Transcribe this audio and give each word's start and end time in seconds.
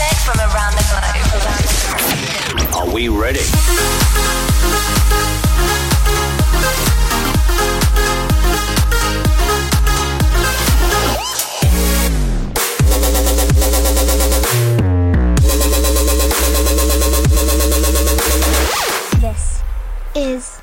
music 0.00 0.18
from 0.18 0.38
around 0.38 0.74
the 0.76 0.84
globe. 2.62 2.74
Are 2.74 2.88
we 2.92 3.08
ready? 3.08 3.40
This 19.20 19.62
is 20.14 20.60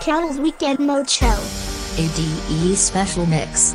Carol's 0.00 0.38
Weekend 0.38 0.78
Mode 0.80 1.08
Show. 1.10 1.38
ADE 1.98 2.76
Special 2.76 3.26
Mix. 3.26 3.74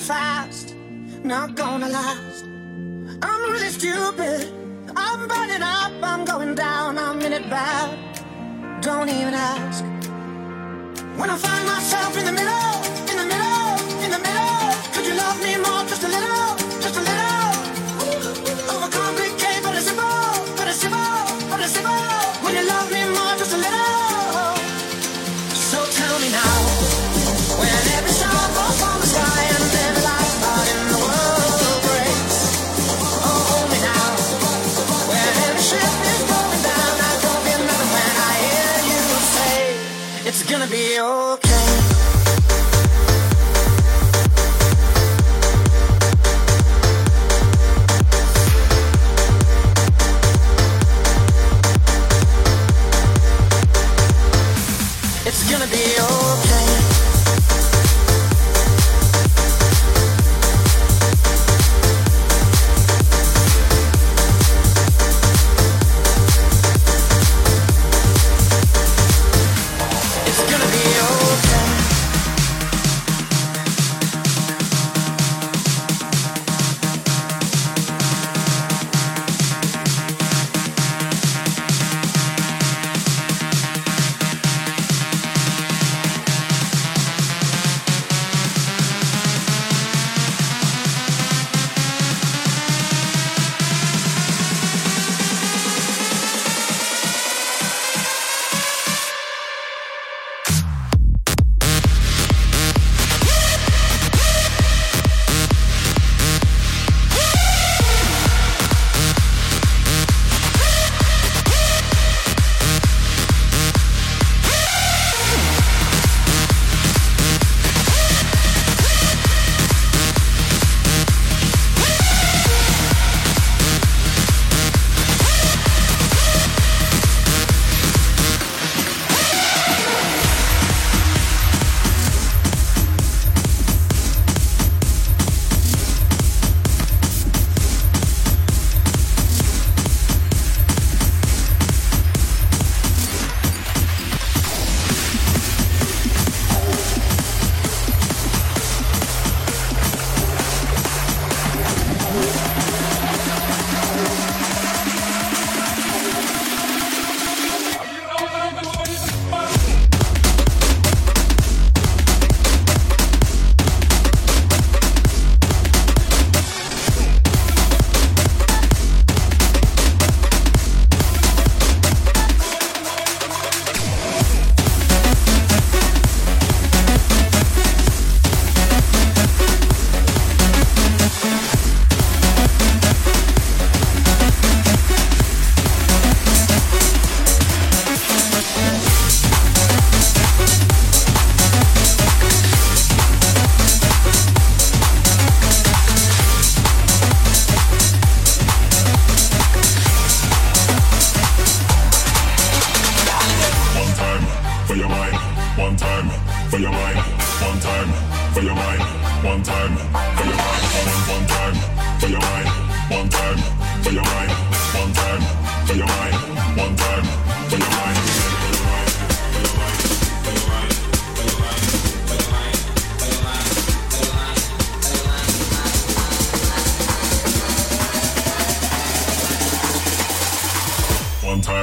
fast, 0.00 0.74
not 1.22 1.54
gonna 1.54 1.88
last. 1.88 2.44
I'm 3.22 3.52
really 3.52 3.68
stupid. 3.68 4.50
I'm 4.96 5.28
burning 5.28 5.62
up, 5.62 5.92
I'm 6.02 6.24
going 6.24 6.54
down, 6.54 6.98
I'm 6.98 7.20
in 7.20 7.32
it 7.32 7.48
bad. 7.50 7.98
Don't 8.80 9.08
even 9.08 9.34
ask. 9.34 9.84
When 11.18 11.28
I 11.28 11.36
find 11.36 11.66
myself 11.66 12.16
in 12.16 12.24
the 12.24 12.32
middle, 12.32 12.72
in 13.10 13.16
the 13.22 13.26
middle, 13.32 13.68
in 14.04 14.10
the 14.10 14.18
middle, 14.18 14.72
could 14.92 15.06
you 15.06 15.14
love 15.14 15.38
me? 15.42 15.49
okay. 41.00 41.79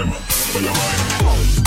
time 0.04 0.12
for 0.12 0.60
your 0.60 0.74
mind. 0.74 1.67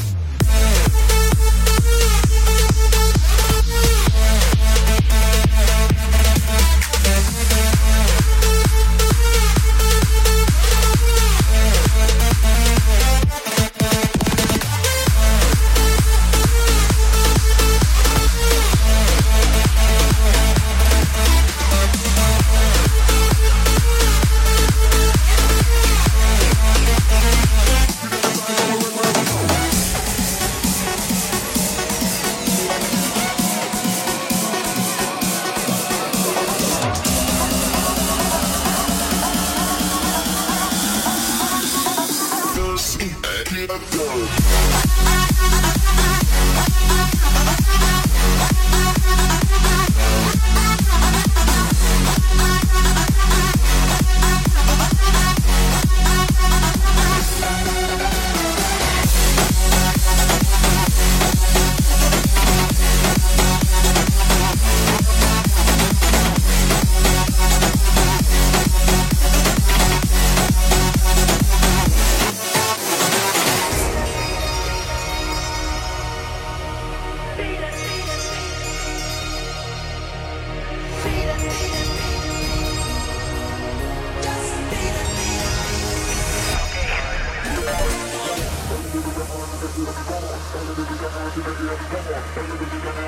Everybody 92.33 92.79
got 92.79 92.95
in 93.01 93.07